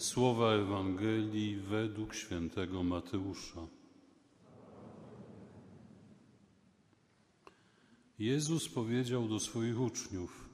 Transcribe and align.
Słowa 0.00 0.52
Ewangelii 0.52 1.56
według 1.56 2.14
świętego 2.14 2.82
Mateusza. 2.82 3.66
Jezus 8.18 8.68
powiedział 8.68 9.28
do 9.28 9.40
swoich 9.40 9.80
uczniów: 9.80 10.48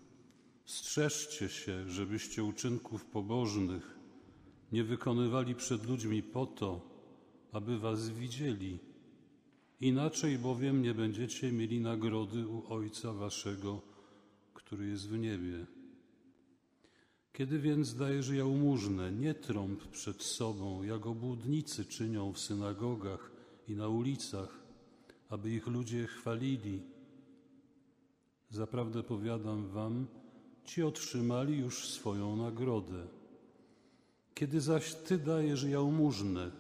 Strzeżcie 0.65 1.49
się, 1.49 1.91
żebyście 1.91 2.45
uczynków 2.45 3.05
pobożnych 3.05 3.99
nie 4.73 4.85
wykonywali 4.85 5.55
przed 5.55 5.87
ludźmi 5.87 6.23
po 6.23 6.47
to, 6.47 6.81
aby 7.53 7.79
was 7.79 8.09
widzieli. 8.09 8.79
Inaczej 9.81 10.39
bowiem 10.39 10.83
nie 10.83 10.95
będziecie 10.95 11.53
mieli 11.53 11.81
nagrody 11.81 12.49
u 12.49 12.73
Ojca 12.73 13.13
Waszego, 13.13 13.83
który 14.55 14.87
jest 14.87 15.09
w 15.09 15.19
niebie. 15.19 15.67
Kiedy 17.37 17.59
więc 17.59 17.95
dajesz 17.95 18.29
jałmużnę, 18.29 19.13
nie 19.13 19.35
trąb 19.35 19.87
przed 19.87 20.23
sobą, 20.23 20.83
jak 20.83 21.07
obłudnicy 21.07 21.85
czynią 21.85 22.33
w 22.33 22.39
synagogach 22.39 23.31
i 23.69 23.77
na 23.77 23.89
ulicach, 23.89 24.59
aby 25.29 25.51
ich 25.51 25.67
ludzie 25.67 26.07
chwalili. 26.07 26.83
Zaprawdę 28.51 29.03
powiadam 29.03 29.69
wam, 29.69 30.07
ci 30.65 30.83
otrzymali 30.83 31.59
już 31.59 31.89
swoją 31.89 32.37
nagrodę. 32.37 33.07
Kiedy 34.35 34.61
zaś 34.61 34.95
ty 34.95 35.19
dajesz 35.19 35.65
jałmużnę, 35.65 36.51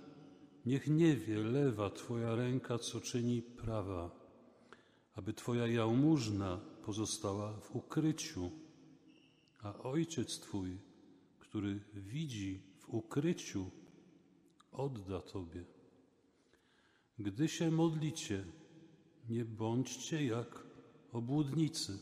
niech 0.66 0.88
nie 0.88 1.16
wie 1.16 1.38
lewa 1.38 1.90
twoja 1.90 2.34
ręka, 2.34 2.78
co 2.78 3.00
czyni 3.00 3.42
prawa, 3.42 4.10
aby 5.14 5.32
twoja 5.32 5.66
jałmużna 5.66 6.60
pozostała 6.82 7.52
w 7.52 7.76
ukryciu 7.76 8.50
a 9.66 9.82
Ojciec 9.82 10.40
Twój, 10.40 10.78
który 11.38 11.80
widzi 11.94 12.62
w 12.78 12.94
ukryciu, 12.94 13.70
odda 14.72 15.20
Tobie. 15.20 15.64
Gdy 17.18 17.48
się 17.48 17.70
modlicie, 17.70 18.44
nie 19.28 19.44
bądźcie 19.44 20.26
jak 20.26 20.66
obłudnicy. 21.12 21.98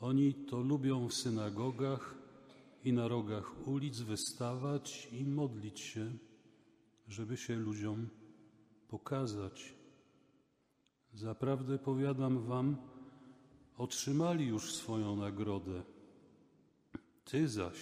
Oni 0.00 0.34
to 0.34 0.60
lubią 0.60 1.08
w 1.08 1.14
synagogach 1.14 2.14
i 2.84 2.92
na 2.92 3.08
rogach 3.08 3.68
ulic 3.68 4.00
wystawać 4.00 5.08
i 5.12 5.24
modlić 5.24 5.80
się, 5.80 6.12
żeby 7.08 7.36
się 7.36 7.56
ludziom 7.56 8.08
pokazać. 8.88 9.74
Zaprawdę 11.14 11.78
powiadam 11.78 12.38
Wam, 12.38 12.76
otrzymali 13.76 14.46
już 14.46 14.74
swoją 14.74 15.16
nagrodę. 15.16 15.82
Ty 17.30 17.48
zaś, 17.48 17.78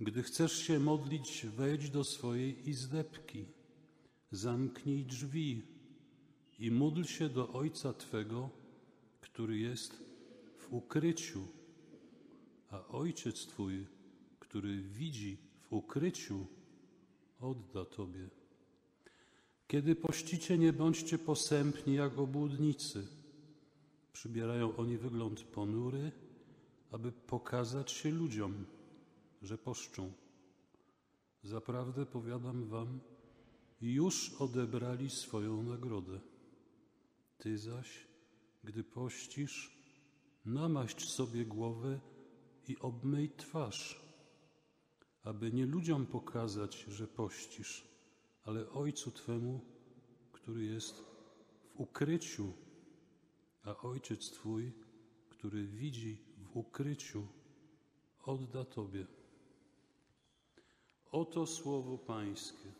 gdy 0.00 0.22
chcesz 0.22 0.62
się 0.62 0.78
modlić, 0.78 1.46
wejdź 1.56 1.90
do 1.90 2.04
swojej 2.04 2.68
izdebki, 2.68 3.44
zamknij 4.30 5.04
drzwi 5.04 5.62
i 6.58 6.70
módl 6.70 7.02
się 7.02 7.28
do 7.28 7.52
Ojca 7.52 7.92
Twego, 7.92 8.50
który 9.20 9.58
jest 9.58 10.02
w 10.58 10.72
ukryciu, 10.72 11.46
a 12.70 12.86
Ojciec 12.86 13.46
Twój, 13.46 13.86
który 14.40 14.82
widzi 14.82 15.36
w 15.60 15.72
ukryciu, 15.72 16.46
odda 17.40 17.84
Tobie. 17.84 18.28
Kiedy 19.68 19.94
pościcie, 19.94 20.58
nie 20.58 20.72
bądźcie 20.72 21.18
posępni 21.18 21.94
jak 21.94 22.18
obłudnicy. 22.18 23.06
Przybierają 24.12 24.76
oni 24.76 24.98
wygląd 24.98 25.42
ponury, 25.42 26.12
aby 26.90 27.12
pokazać 27.12 27.90
się 27.90 28.10
ludziom, 28.10 28.66
że 29.42 29.58
poszczą. 29.58 30.12
Zaprawdę 31.42 32.06
powiadam 32.06 32.64
wam, 32.64 33.00
już 33.80 34.34
odebrali 34.34 35.10
swoją 35.10 35.62
nagrodę. 35.62 36.20
Ty 37.38 37.58
zaś, 37.58 38.06
gdy 38.64 38.84
pościsz, 38.84 39.80
namaść 40.44 41.10
sobie 41.10 41.44
głowę 41.44 42.00
i 42.68 42.78
obmyj 42.78 43.30
twarz, 43.36 44.00
aby 45.22 45.52
nie 45.52 45.66
ludziom 45.66 46.06
pokazać, 46.06 46.84
że 46.88 47.06
pościsz, 47.06 47.88
ale 48.44 48.70
Ojcu 48.70 49.10
Twemu, 49.10 49.60
który 50.32 50.64
jest 50.64 50.94
w 50.94 51.80
ukryciu, 51.80 52.52
a 53.62 53.76
Ojciec 53.76 54.30
Twój, 54.30 54.72
który 55.28 55.66
widzi 55.66 56.29
ukryciu 56.54 57.26
odda 58.24 58.64
Tobie. 58.64 59.06
Oto 61.12 61.46
słowo 61.46 61.98
Pańskie. 61.98 62.72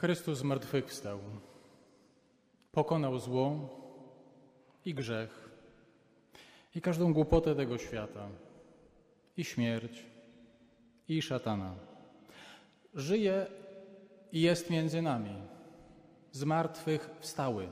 Chrystus 0.00 0.38
zmartwychwstał, 0.38 1.18
pokonał 2.72 3.18
zło 3.18 3.68
i 4.84 4.94
grzech, 4.94 5.50
i 6.74 6.80
każdą 6.80 7.12
głupotę 7.12 7.54
tego 7.54 7.78
świata, 7.78 8.28
i 9.36 9.44
śmierć, 9.44 10.02
i 11.08 11.22
szatana. 11.22 11.74
Żyje 12.94 13.46
i 14.32 14.40
jest 14.40 14.70
między 14.70 15.02
nami, 15.02 15.34
zmartwychwstały. 16.32 17.68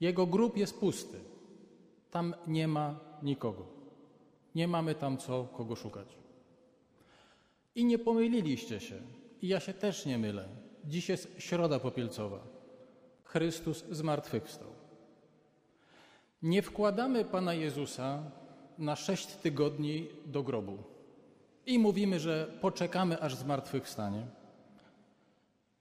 Jego 0.00 0.26
grób 0.26 0.56
jest 0.56 0.80
pusty, 0.80 1.18
tam 2.10 2.34
nie 2.46 2.68
ma 2.68 3.00
nikogo. 3.22 3.66
Nie 4.54 4.68
mamy 4.68 4.94
tam 4.94 5.18
co 5.18 5.44
kogo 5.44 5.76
szukać. 5.76 6.08
I 7.74 7.84
nie 7.84 7.98
pomyliliście 7.98 8.80
się, 8.80 9.02
i 9.42 9.48
ja 9.48 9.60
się 9.60 9.74
też 9.74 10.06
nie 10.06 10.18
mylę. 10.18 10.71
Dziś 10.84 11.08
jest 11.08 11.34
środa 11.38 11.78
popielcowa. 11.78 12.38
Chrystus 13.24 13.84
zmartwychwstał. 13.90 14.68
Nie 16.42 16.62
wkładamy 16.62 17.24
Pana 17.24 17.54
Jezusa 17.54 18.22
na 18.78 18.96
sześć 18.96 19.26
tygodni 19.26 20.08
do 20.26 20.42
grobu 20.42 20.78
i 21.66 21.78
mówimy, 21.78 22.20
że 22.20 22.52
poczekamy, 22.60 23.20
aż 23.20 23.34
zmartwychwstanie. 23.34 24.26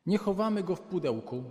Nie 0.05 0.17
chowamy 0.17 0.63
go 0.63 0.75
w 0.75 0.81
pudełku, 0.81 1.43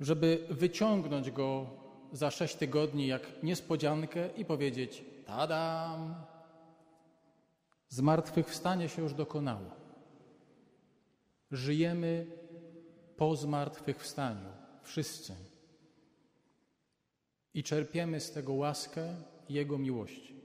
żeby 0.00 0.46
wyciągnąć 0.50 1.30
go 1.30 1.66
za 2.12 2.30
sześć 2.30 2.54
tygodni 2.54 3.06
jak 3.06 3.42
niespodziankę 3.42 4.28
i 4.36 4.44
powiedzieć: 4.44 5.04
Tadam! 5.26 6.14
Zmartwychwstanie 7.88 8.88
się 8.88 9.02
już 9.02 9.14
dokonało. 9.14 9.79
Żyjemy 11.50 12.26
po 13.16 13.36
zmartwychwstaniu, 13.36 14.48
wszyscy. 14.82 15.34
I 17.54 17.62
czerpiemy 17.62 18.20
z 18.20 18.32
tego 18.32 18.52
łaskę 18.52 19.16
Jego 19.48 19.78
miłości. 19.78 20.40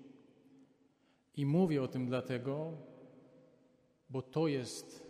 I 1.35 1.45
mówię 1.45 1.83
o 1.83 1.87
tym 1.87 2.05
dlatego, 2.05 2.73
bo 4.09 4.21
to 4.21 4.47
jest 4.47 5.05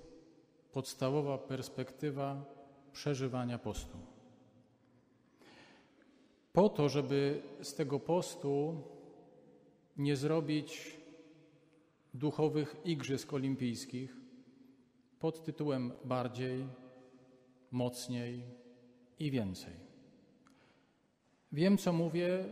podstawowa 0.71 1.37
perspektywa 1.37 2.45
przeżywania 2.91 3.57
postu. 3.57 3.97
Po 6.53 6.69
to, 6.69 6.89
żeby 6.89 7.41
z 7.61 7.73
tego 7.73 7.99
postu 7.99 8.83
nie 9.97 10.15
zrobić 10.15 10.97
duchowych 12.13 12.75
igrzysk 12.85 13.33
olimpijskich, 13.33 14.24
pod 15.25 15.43
tytułem 15.43 15.91
Bardziej, 16.03 16.67
mocniej 17.71 18.43
i 19.19 19.31
więcej. 19.31 19.73
Wiem, 21.51 21.77
co 21.77 21.93
mówię, 21.93 22.45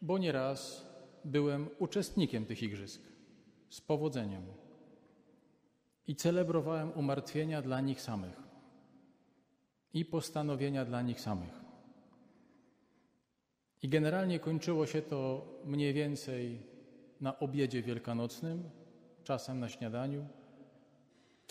bo 0.00 0.18
nieraz 0.18 0.86
byłem 1.24 1.68
uczestnikiem 1.78 2.46
tych 2.46 2.62
igrzysk 2.62 3.02
z 3.68 3.80
powodzeniem 3.80 4.42
i 6.06 6.16
celebrowałem 6.16 6.92
umartwienia 6.92 7.62
dla 7.62 7.80
nich 7.80 8.00
samych 8.00 8.42
i 9.94 10.04
postanowienia 10.04 10.84
dla 10.84 11.02
nich 11.02 11.20
samych. 11.20 11.60
I 13.82 13.88
generalnie 13.88 14.38
kończyło 14.40 14.86
się 14.86 15.02
to 15.02 15.46
mniej 15.64 15.92
więcej 15.94 16.62
na 17.20 17.38
obiedzie 17.38 17.82
wielkanocnym, 17.82 18.70
czasem 19.24 19.60
na 19.60 19.68
śniadaniu 19.68 20.41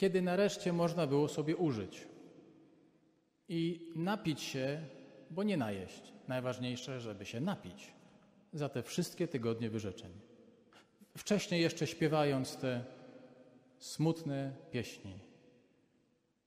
kiedy 0.02 0.22
nareszcie 0.22 0.74
można 0.74 1.08
było 1.08 1.28
sobie 1.28 1.56
użyć 1.56 2.08
i 3.50 3.92
napić 3.96 4.42
się, 4.42 4.82
bo 5.30 5.44
nie 5.44 5.58
najeść. 5.58 6.14
Najważniejsze, 6.28 7.00
żeby 7.00 7.26
się 7.26 7.40
napić 7.40 7.94
za 8.54 8.70
te 8.70 8.84
wszystkie 8.84 9.28
tygodnie 9.28 9.70
wyrzeczeń. 9.70 10.12
Wcześniej 11.18 11.62
jeszcze 11.62 11.88
śpiewając 11.88 12.58
te 12.58 12.86
smutne 13.80 14.54
pieśni. 14.72 15.20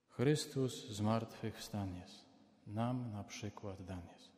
Chrystus 0.09 0.89
z 0.89 1.01
martwych 1.01 1.59
wstan 1.59 1.97
jest, 1.97 2.25
nam 2.67 3.12
na 3.12 3.25
przykład 3.25 3.85
dan 3.85 4.03
jest. 4.12 4.33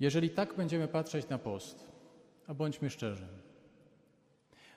Jeżeli 0.00 0.30
tak 0.30 0.56
będziemy 0.56 0.88
patrzeć 0.88 1.28
na 1.28 1.38
post, 1.38 1.86
a 2.46 2.54
bądźmy 2.54 2.90
szczerzy, 2.90 3.43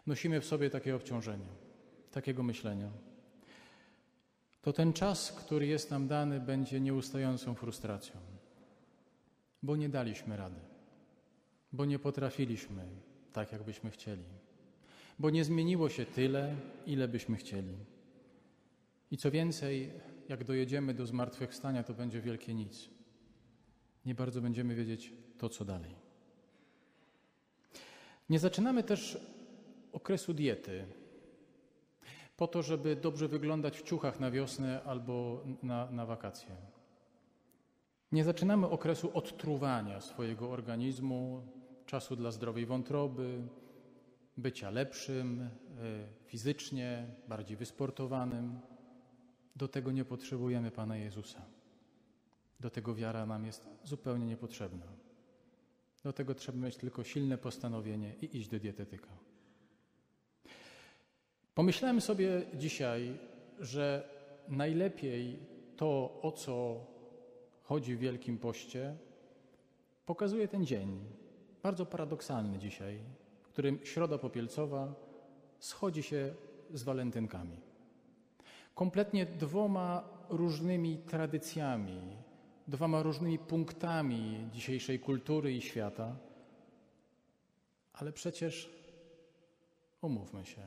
nosimy 0.08 0.42
w 0.42 0.46
sobie 0.46 0.70
takie 0.70 0.96
obciążenie, 0.96 1.48
takiego 2.12 2.44
myślenia, 2.44 2.90
to 4.62 4.74
ten 4.74 4.94
czas, 4.94 5.32
który 5.32 5.68
jest 5.68 5.92
nam 5.92 6.08
dany, 6.08 6.40
będzie 6.40 6.80
nieustającą 6.80 7.56
frustracją, 7.56 8.16
bo 9.64 9.76
nie 9.76 9.90
daliśmy 9.90 10.38
rady, 10.38 10.60
bo 11.74 11.86
nie 11.86 12.00
potrafiliśmy 12.00 12.84
tak, 13.34 13.52
jakbyśmy 13.52 13.92
chcieli, 13.92 14.24
bo 15.20 15.30
nie 15.30 15.44
zmieniło 15.44 15.90
się 15.90 16.06
tyle, 16.06 16.56
ile 16.86 17.08
byśmy 17.08 17.38
chcieli. 17.38 17.78
I 19.12 19.18
co 19.18 19.32
więcej, 19.32 19.92
jak 20.30 20.44
dojedziemy 20.44 20.94
do 20.94 21.06
zmartwychwstania, 21.06 21.84
to 21.84 21.94
będzie 21.94 22.22
wielkie 22.22 22.54
nic. 22.54 22.90
Nie 24.06 24.16
bardzo 24.16 24.42
będziemy 24.42 24.76
wiedzieć 24.76 25.14
to, 25.38 25.50
co 25.50 25.66
dalej. 25.66 25.96
Nie 28.30 28.40
zaczynamy 28.40 28.84
też 28.84 29.18
okresu 29.92 30.34
diety 30.34 30.86
po 32.38 32.48
to, 32.48 32.64
żeby 32.64 32.96
dobrze 32.96 33.28
wyglądać 33.28 33.78
w 33.78 33.84
ciuchach 33.84 34.20
na 34.20 34.32
wiosnę 34.32 34.84
albo 34.84 35.44
na, 35.64 35.92
na 35.92 36.06
wakacje. 36.06 36.56
Nie 38.12 38.24
zaczynamy 38.24 38.70
okresu 38.70 39.12
odtruwania 39.14 40.02
swojego 40.02 40.52
organizmu, 40.52 41.42
czasu 41.86 42.16
dla 42.16 42.32
zdrowej 42.32 42.66
wątroby, 42.66 43.42
bycia 44.38 44.70
lepszym 44.70 45.42
y, 45.42 45.48
fizycznie, 46.26 47.08
bardziej 47.28 47.58
wysportowanym. 47.58 48.60
Do 49.56 49.68
tego 49.68 49.92
nie 49.92 50.06
potrzebujemy 50.06 50.72
Pana 50.72 50.98
Jezusa. 50.98 51.42
Do 52.60 52.70
tego 52.70 52.96
wiara 52.96 53.26
nam 53.26 53.46
jest 53.46 53.70
zupełnie 53.84 54.26
niepotrzebna. 54.26 54.86
Do 56.04 56.14
tego 56.14 56.36
trzeba 56.36 56.58
mieć 56.58 56.78
tylko 56.78 57.04
silne 57.04 57.38
postanowienie 57.38 58.16
i 58.22 58.38
iść 58.38 58.50
do 58.50 58.60
dietetyka. 58.60 59.27
Pomyślałem 61.58 62.02
sobie 62.02 62.42
dzisiaj, 62.54 63.18
że 63.60 64.10
najlepiej 64.48 65.40
to, 65.78 66.20
o 66.22 66.32
co 66.32 66.86
chodzi 67.64 67.96
w 67.96 68.00
Wielkim 68.00 68.38
Poście, 68.38 68.96
pokazuje 70.06 70.48
ten 70.48 70.66
dzień, 70.66 71.00
bardzo 71.64 71.86
paradoksalny 71.86 72.58
dzisiaj, 72.58 73.00
w 73.42 73.48
którym 73.48 73.80
Środa 73.84 74.18
Popielcowa 74.18 74.94
schodzi 75.60 76.04
się 76.04 76.34
z 76.74 76.84
walentynkami. 76.84 77.58
Kompletnie 78.76 79.26
dwoma 79.26 80.04
różnymi 80.30 80.98
tradycjami, 80.98 82.02
dwoma 82.68 83.04
różnymi 83.04 83.40
punktami 83.40 84.50
dzisiejszej 84.54 85.00
kultury 85.00 85.54
i 85.54 85.62
świata, 85.62 86.16
ale 87.94 88.12
przecież 88.12 88.70
umówmy 90.02 90.46
się, 90.46 90.62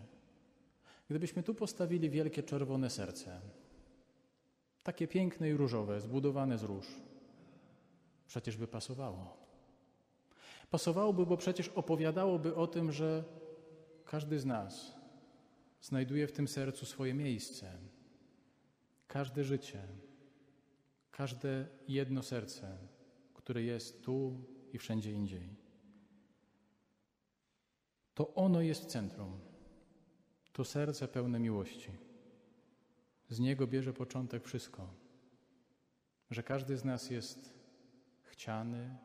Gdybyśmy 1.10 1.42
tu 1.42 1.54
postawili 1.54 2.10
wielkie 2.10 2.42
czerwone 2.42 2.90
serce, 2.90 3.40
takie 4.82 5.08
piękne 5.08 5.50
i 5.50 5.52
różowe, 5.52 6.00
zbudowane 6.00 6.58
z 6.58 6.62
róż, 6.62 6.86
przecież 8.26 8.56
by 8.56 8.66
pasowało. 8.66 9.36
Pasowałoby, 10.70 11.26
bo 11.26 11.36
przecież 11.36 11.68
opowiadałoby 11.68 12.54
o 12.54 12.66
tym, 12.66 12.92
że 12.92 13.24
każdy 14.04 14.38
z 14.38 14.46
nas 14.46 14.94
znajduje 15.80 16.26
w 16.26 16.32
tym 16.32 16.48
sercu 16.48 16.86
swoje 16.86 17.14
miejsce. 17.14 17.72
Każde 19.06 19.44
życie, 19.44 19.82
każde 21.10 21.66
jedno 21.88 22.22
serce, 22.22 22.78
które 23.34 23.62
jest 23.62 24.02
tu 24.04 24.44
i 24.72 24.78
wszędzie 24.78 25.12
indziej. 25.12 25.56
To 28.14 28.34
ono 28.34 28.60
jest 28.60 28.86
centrum 28.86 29.49
to 30.52 30.64
serce 30.64 31.08
pełne 31.08 31.40
miłości. 31.40 31.90
Z 33.28 33.38
niego 33.38 33.66
bierze 33.66 33.92
początek 33.92 34.44
wszystko. 34.44 34.88
Że 36.30 36.42
każdy 36.42 36.76
z 36.76 36.84
nas 36.84 37.10
jest 37.10 37.54
chciany 38.22 38.96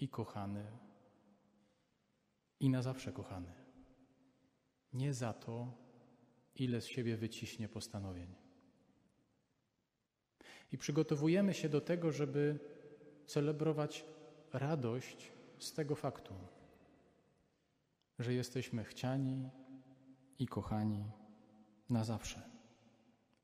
i 0.00 0.08
kochany 0.08 0.64
i 2.60 2.70
na 2.70 2.82
zawsze 2.82 3.12
kochany. 3.12 3.52
Nie 4.92 5.14
za 5.14 5.32
to, 5.32 5.72
ile 6.54 6.80
z 6.80 6.86
siebie 6.86 7.16
wyciśnie 7.16 7.68
postanowień. 7.68 8.34
I 10.72 10.78
przygotowujemy 10.78 11.54
się 11.54 11.68
do 11.68 11.80
tego, 11.80 12.12
żeby 12.12 12.58
celebrować 13.26 14.04
radość 14.52 15.32
z 15.58 15.72
tego 15.72 15.94
faktu, 15.94 16.34
że 18.18 18.34
jesteśmy 18.34 18.84
chciani, 18.84 19.50
i 20.38 20.46
kochani 20.46 21.04
na 21.90 22.04
zawsze. 22.04 22.42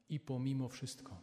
I 0.09 0.21
pomimo 0.21 0.69
wszystko, 0.69 1.17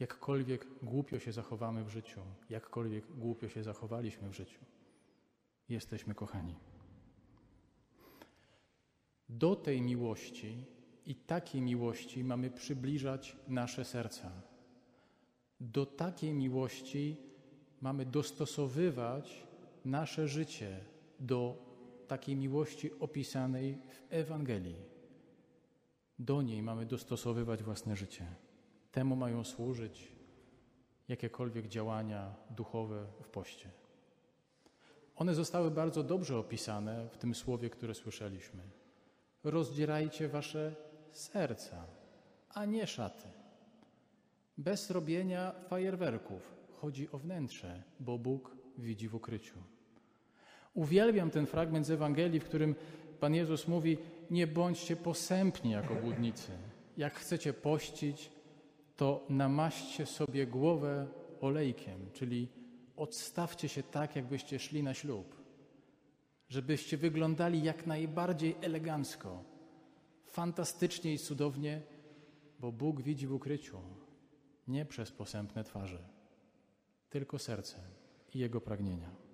jakkolwiek 0.00 0.66
głupio 0.82 1.18
się 1.18 1.32
zachowamy 1.32 1.84
w 1.84 1.88
życiu, 1.88 2.20
jakkolwiek 2.50 3.06
głupio 3.16 3.48
się 3.48 3.62
zachowaliśmy 3.62 4.28
w 4.28 4.34
życiu, 4.34 4.60
jesteśmy 5.68 6.14
kochani. 6.14 6.54
Do 9.28 9.56
tej 9.56 9.82
miłości 9.82 10.64
i 11.06 11.14
takiej 11.14 11.62
miłości 11.62 12.24
mamy 12.24 12.50
przybliżać 12.50 13.36
nasze 13.48 13.84
serca. 13.84 14.30
Do 15.60 15.86
takiej 15.86 16.34
miłości 16.34 17.16
mamy 17.80 18.06
dostosowywać 18.06 19.46
nasze 19.84 20.28
życie 20.28 20.80
do 21.20 21.69
takiej 22.10 22.36
miłości 22.36 22.90
opisanej 22.98 23.78
w 23.88 24.02
Ewangelii. 24.10 24.76
Do 26.18 26.42
niej 26.42 26.62
mamy 26.62 26.86
dostosowywać 26.86 27.62
własne 27.62 27.96
życie. 27.96 28.26
Temu 28.92 29.16
mają 29.16 29.44
służyć 29.44 30.12
jakiekolwiek 31.08 31.68
działania 31.68 32.34
duchowe 32.50 33.06
w 33.22 33.28
poście. 33.28 33.70
One 35.16 35.34
zostały 35.34 35.70
bardzo 35.70 36.02
dobrze 36.02 36.38
opisane 36.38 37.08
w 37.08 37.18
tym 37.18 37.34
słowie, 37.34 37.70
które 37.70 37.94
słyszeliśmy. 37.94 38.62
Rozdzierajcie 39.44 40.28
wasze 40.28 40.76
serca, 41.12 41.86
a 42.48 42.64
nie 42.64 42.86
szaty. 42.86 43.28
Bez 44.58 44.90
robienia 44.90 45.52
fajerwerków. 45.68 46.54
Chodzi 46.80 47.10
o 47.10 47.18
wnętrze, 47.18 47.82
bo 48.00 48.18
Bóg 48.18 48.56
widzi 48.78 49.08
w 49.08 49.14
ukryciu. 49.14 49.58
Uwielbiam 50.74 51.30
ten 51.30 51.46
fragment 51.46 51.86
z 51.86 51.90
Ewangelii, 51.90 52.40
w 52.40 52.44
którym 52.44 52.74
Pan 53.20 53.34
Jezus 53.34 53.68
mówi: 53.68 53.98
Nie 54.30 54.46
bądźcie 54.46 54.96
posępni 54.96 55.70
jako 55.70 55.94
budnicy. 55.94 56.52
Jak 56.96 57.14
chcecie 57.14 57.52
pościć, 57.52 58.30
to 58.96 59.26
namaście 59.28 60.06
sobie 60.06 60.46
głowę 60.46 61.06
olejkiem, 61.40 62.10
czyli 62.12 62.48
odstawcie 62.96 63.68
się 63.68 63.82
tak, 63.82 64.16
jakbyście 64.16 64.58
szli 64.58 64.82
na 64.82 64.94
ślub, 64.94 65.36
żebyście 66.48 66.96
wyglądali 66.96 67.62
jak 67.62 67.86
najbardziej 67.86 68.56
elegancko, 68.60 69.44
fantastycznie 70.26 71.14
i 71.14 71.18
cudownie, 71.18 71.82
bo 72.58 72.72
Bóg 72.72 73.02
widzi 73.02 73.26
w 73.26 73.32
ukryciu, 73.32 73.78
nie 74.68 74.86
przez 74.86 75.12
posępne 75.12 75.64
twarze, 75.64 76.08
tylko 77.10 77.38
serce 77.38 77.76
i 78.34 78.38
jego 78.38 78.60
pragnienia. 78.60 79.29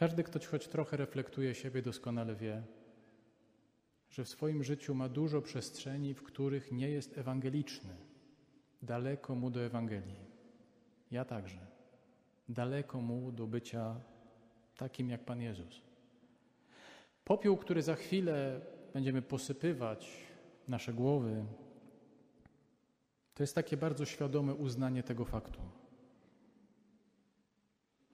Każdy, 0.00 0.24
kto 0.24 0.40
choć 0.50 0.68
trochę 0.68 0.96
reflektuje 0.96 1.54
siebie, 1.54 1.82
doskonale 1.82 2.34
wie, 2.34 2.62
że 4.10 4.24
w 4.24 4.28
swoim 4.28 4.64
życiu 4.64 4.94
ma 4.94 5.08
dużo 5.08 5.42
przestrzeni, 5.42 6.14
w 6.14 6.22
których 6.22 6.72
nie 6.72 6.90
jest 6.90 7.18
ewangeliczny. 7.18 7.96
Daleko 8.82 9.34
mu 9.34 9.50
do 9.50 9.60
Ewangelii. 9.60 10.16
Ja 11.10 11.24
także. 11.24 11.66
Daleko 12.48 13.00
mu 13.00 13.32
do 13.32 13.46
bycia 13.46 14.00
takim 14.76 15.10
jak 15.10 15.24
Pan 15.24 15.40
Jezus. 15.40 15.82
Popiół, 17.24 17.56
który 17.56 17.82
za 17.82 17.94
chwilę 17.94 18.60
będziemy 18.92 19.22
posypywać 19.22 20.10
nasze 20.68 20.92
głowy, 20.92 21.44
to 23.34 23.42
jest 23.42 23.54
takie 23.54 23.76
bardzo 23.76 24.04
świadome 24.04 24.54
uznanie 24.54 25.02
tego 25.02 25.24
faktu, 25.24 25.60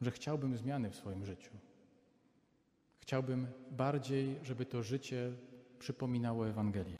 że 0.00 0.10
chciałbym 0.10 0.56
zmiany 0.56 0.90
w 0.90 0.96
swoim 0.96 1.24
życiu. 1.24 1.50
Chciałbym 3.06 3.46
bardziej, 3.70 4.38
żeby 4.42 4.66
to 4.66 4.82
życie 4.82 5.32
przypominało 5.78 6.48
Ewangelię. 6.48 6.98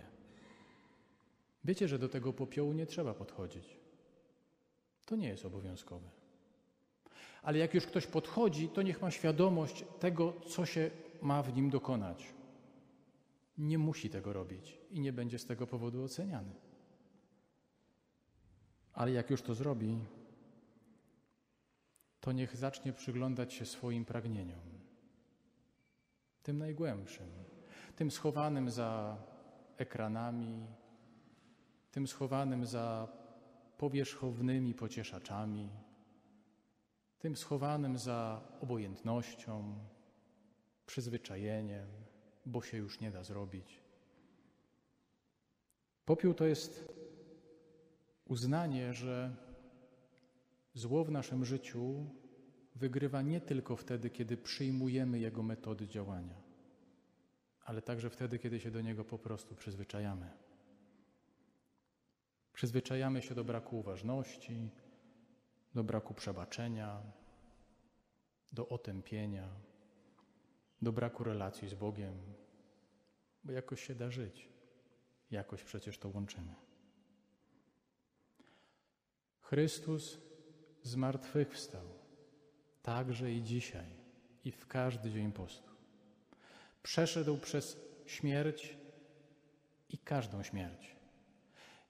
Wiecie, 1.65 1.89
że 1.89 1.99
do 1.99 2.09
tego 2.09 2.33
popiołu 2.33 2.73
nie 2.73 2.87
trzeba 2.87 3.15
podchodzić. 3.15 3.77
To 5.07 5.17
nie 5.17 5.29
jest 5.29 5.45
obowiązkowe. 5.45 6.09
Ale 7.43 7.59
jak 7.59 7.75
już 7.75 7.87
ktoś 7.87 8.07
podchodzi, 8.07 8.69
to 8.69 8.83
niech 8.83 9.03
ma 9.03 9.11
świadomość 9.11 9.85
tego, 10.01 10.33
co 10.49 10.67
się 10.67 10.91
ma 11.23 11.43
w 11.43 11.57
nim 11.57 11.71
dokonać. 11.71 12.35
Nie 13.59 13.79
musi 13.79 14.11
tego 14.11 14.33
robić 14.33 14.79
i 14.91 15.01
nie 15.01 15.13
będzie 15.13 15.39
z 15.39 15.47
tego 15.47 15.67
powodu 15.67 16.05
oceniany. 16.05 16.53
Ale 18.93 19.13
jak 19.13 19.31
już 19.31 19.43
to 19.43 19.55
zrobi, 19.55 19.99
to 22.21 22.33
niech 22.33 22.57
zacznie 22.57 22.93
przyglądać 22.93 23.53
się 23.53 23.67
swoim 23.67 24.05
pragnieniom, 24.05 24.76
tym 26.47 26.59
najgłębszym, 26.59 27.27
tym 27.97 28.11
schowanym 28.11 28.71
za 28.71 29.17
ekranami, 29.77 30.67
tym 31.91 32.07
schowanym 32.07 32.67
za 32.67 33.09
powierzchownymi 33.79 34.75
pocieszaczami, 34.75 35.71
tym 37.19 37.37
schowanym 37.37 37.99
za 37.99 38.41
obojętnością, 38.61 39.75
przyzwyczajeniem, 40.87 41.89
bo 42.47 42.63
się 42.63 42.77
już 42.77 43.01
nie 43.01 43.11
da 43.11 43.23
zrobić. 43.23 43.81
Popiół 46.05 46.35
to 46.35 46.45
jest 46.45 46.89
uznanie, 48.25 48.93
że 48.93 49.37
zło 50.75 51.05
w 51.05 51.11
naszym 51.11 51.45
życiu 51.45 52.07
wygrywa 52.77 53.23
nie 53.23 53.41
tylko 53.41 53.77
wtedy, 53.77 54.11
kiedy 54.11 54.37
przyjmujemy 54.37 55.19
jego 55.19 55.43
metody 55.43 55.89
działania, 55.89 56.43
ale 57.65 57.83
także 57.83 58.11
wtedy, 58.11 58.39
kiedy 58.39 58.61
się 58.61 58.71
do 58.71 58.81
niego 58.81 59.05
po 59.05 59.19
prostu 59.19 59.55
przyzwyczajamy. 59.55 60.31
Przyzwyczajamy 62.53 63.23
się 63.23 63.35
do 63.35 63.45
braku 63.45 63.79
uważności, 63.79 64.71
do 65.75 65.85
braku 65.85 66.15
przebaczenia, 66.15 67.03
do 68.53 68.69
otępienia, 68.69 69.49
do 70.83 70.93
braku 70.93 71.25
relacji 71.25 71.69
z 71.69 71.75
Bogiem, 71.75 72.15
bo 73.45 73.53
jakoś 73.53 73.87
się 73.87 73.95
da 73.95 74.11
żyć, 74.11 74.49
jakoś 75.31 75.65
przecież 75.65 75.99
to 75.99 76.09
łączymy. 76.09 76.55
Chrystus 79.41 80.19
zmartwychwstał, 80.83 82.06
także 82.87 83.33
i 83.33 83.43
dzisiaj, 83.43 83.87
i 84.45 84.53
w 84.53 84.67
każdy 84.67 85.11
dzień 85.11 85.33
postu. 85.33 85.71
Przeszedł 86.83 87.37
przez 87.37 87.77
śmierć 88.07 88.77
i 89.89 89.99
każdą 89.99 90.43
śmierć. 90.43 90.97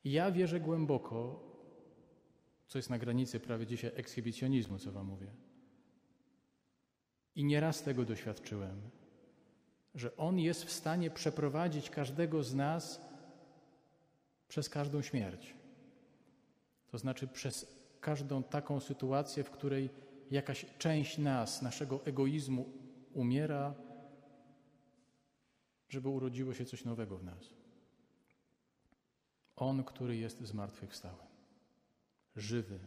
I 0.05 0.13
ja 0.13 0.31
wierzę 0.31 0.61
głęboko, 0.61 1.41
co 2.69 2.79
jest 2.79 2.91
na 2.91 2.99
granicy 2.99 3.41
prawie 3.41 3.67
dzisiaj 3.67 3.91
ekshibicjonizmu, 3.95 4.79
co 4.79 4.93
Wam 4.93 5.07
mówię. 5.07 5.31
I 7.35 7.45
nieraz 7.45 7.83
tego 7.83 8.05
doświadczyłem, 8.05 8.91
że 9.95 10.17
On 10.17 10.39
jest 10.39 10.65
w 10.65 10.73
stanie 10.73 11.11
przeprowadzić 11.11 11.91
każdego 11.91 12.43
z 12.43 12.55
nas 12.55 13.01
przez 14.49 14.69
każdą 14.69 15.03
śmierć. 15.03 15.55
To 16.89 16.99
znaczy 16.99 17.29
przez 17.29 17.67
każdą 18.01 18.43
taką 18.43 18.81
sytuację, 18.81 19.45
w 19.45 19.51
której 19.51 20.06
jakaś 20.31 20.67
część 20.79 21.19
nas, 21.19 21.63
naszego 21.63 22.07
egoizmu 22.07 22.73
umiera, 23.13 23.75
żeby 25.89 26.09
urodziło 26.09 26.55
się 26.55 26.65
coś 26.65 26.85
nowego 26.85 27.19
w 27.19 27.25
nas. 27.25 27.55
On, 29.57 29.85
który 29.85 30.17
jest 30.17 30.41
zmartwychwstały, 30.41 31.23
żywy 32.37 32.79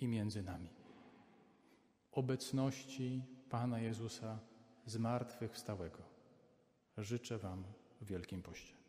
i 0.00 0.06
między 0.06 0.42
nami. 0.42 0.70
Obecności 2.12 3.22
Pana 3.50 3.80
Jezusa 3.80 4.38
zmartwychwstałego 4.86 5.98
życzę 6.96 7.38
Wam 7.38 7.64
w 8.00 8.06
Wielkim 8.06 8.42
Poście. 8.42 8.83